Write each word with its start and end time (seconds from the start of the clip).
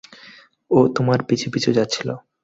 ও 0.71 0.87
তোমার 0.95 1.19
পিছু 1.23 1.47
পিছু 1.53 1.69
যাচ্ছিল! 1.73 2.09